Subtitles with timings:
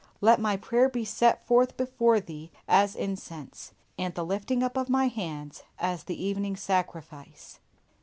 [0.19, 4.89] "LET MY PRAYER BE SET FORTH BEFORE THEE AS INCENSE: AND THE LIFTING UP OF
[4.89, 7.59] MY HANDS AS THE EVENING SACRIFICE."